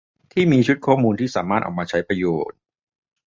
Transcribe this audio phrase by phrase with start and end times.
[0.33, 2.57] ที่มีชุดข้อมูลที่สามารถเอามาใช้ประโยชน์